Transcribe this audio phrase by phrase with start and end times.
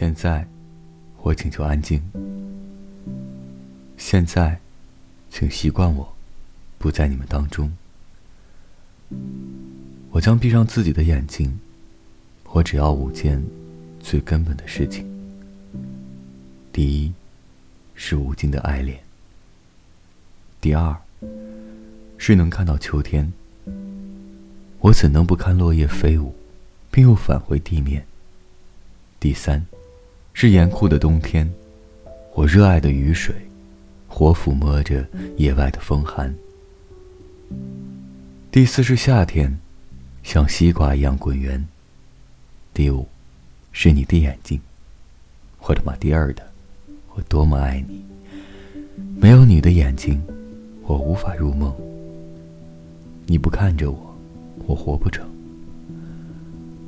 [0.00, 0.48] 现在，
[1.18, 2.02] 我请求安静。
[3.98, 4.58] 现在，
[5.28, 6.16] 请习惯我，
[6.78, 7.70] 不在你们当中。
[10.10, 11.60] 我将闭上自己的眼睛，
[12.44, 13.44] 我只要五件
[14.00, 15.06] 最根本的事情。
[16.72, 17.12] 第一，
[17.94, 18.96] 是无尽的爱恋；
[20.62, 20.96] 第二，
[22.16, 23.30] 是能看到秋天。
[24.78, 26.34] 我怎能不看落叶飞舞，
[26.90, 28.06] 并又返回地面？
[29.20, 29.62] 第三。
[30.42, 31.46] 是严酷的冬天，
[32.32, 33.34] 我热爱的雨水，
[34.08, 36.34] 火抚摸着野外的风寒。
[38.50, 39.54] 第四是夏天，
[40.22, 41.62] 像西瓜一样滚圆。
[42.72, 43.06] 第五，
[43.70, 44.58] 是你的眼睛，
[45.60, 46.42] 我的妈，第二的，
[47.14, 48.02] 我多么爱你！
[49.20, 50.22] 没有你的眼睛，
[50.84, 51.70] 我无法入梦。
[53.26, 54.16] 你不看着我，
[54.66, 55.28] 我活不成。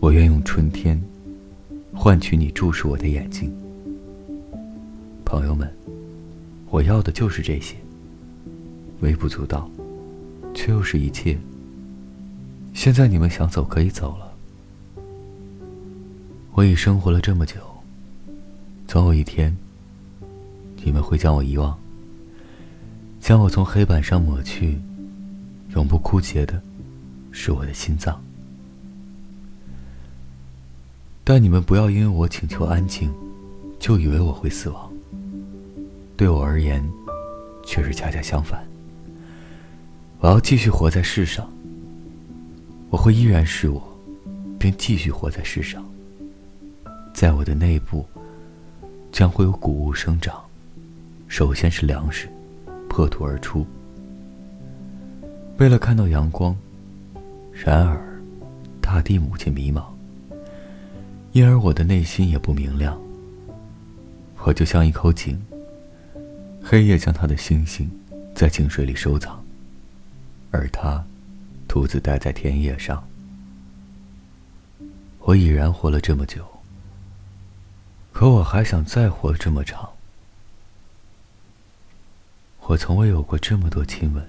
[0.01, 0.99] 我愿用春天。
[1.95, 3.53] 换取你注视我的眼睛，
[5.25, 5.71] 朋友们，
[6.71, 7.77] 我要的就是这些。
[9.01, 9.69] 微不足道，
[10.55, 11.39] 却又是一切。
[12.73, 14.33] 现在你们想走可以走了。
[16.53, 17.57] 我已生活了这么久，
[18.87, 19.57] 总有一天，
[20.85, 21.79] 你们会将我遗忘，
[23.21, 24.79] 将我从黑板上抹去。
[25.75, 26.61] 永不枯竭的，
[27.31, 28.23] 是我的心脏。
[31.35, 33.11] 但你们不要因为我请求安静，
[33.79, 34.93] 就以为我会死亡。
[36.15, 36.87] 对我而言，
[37.65, 38.63] 却是恰恰相反。
[40.21, 41.51] 我要继续活在世上。
[42.91, 43.83] 我会依然是我，
[44.59, 45.83] 并继续活在世上。
[47.15, 48.05] 在我的内部，
[49.11, 50.39] 将会有谷物生长。
[51.29, 52.29] 首先是粮食，
[52.91, 53.65] 破土而出。
[55.57, 56.55] 为了看到阳光，
[57.51, 58.23] 然而，
[58.83, 59.92] 大地母亲迷茫。
[61.33, 63.01] 因而我的内心也不明亮。
[64.45, 65.41] 我就像一口井，
[66.63, 67.91] 黑夜将他的星星
[68.35, 69.43] 在井水里收藏，
[70.51, 71.03] 而他
[71.67, 73.03] 独自待在田野上。
[75.21, 76.45] 我已然活了这么久，
[78.13, 79.89] 可我还想再活这么长。
[82.63, 84.29] 我从未有过这么多亲吻，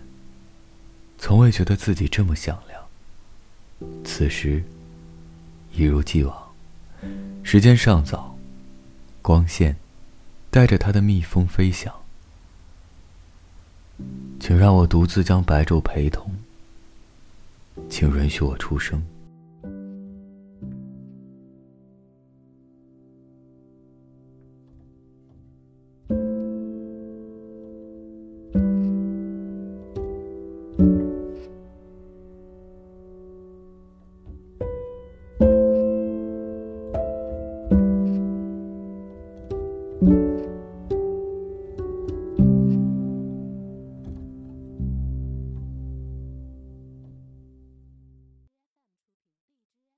[1.17, 2.81] 从未觉得自己这么响亮。
[4.05, 4.63] 此时，
[5.73, 6.42] 一如既往。
[7.53, 8.35] 时间尚早，
[9.21, 9.75] 光线
[10.49, 11.93] 带着它的蜜蜂飞翔。
[14.39, 16.35] 请让我独自将白昼陪同，
[17.87, 19.03] 请允许我出生。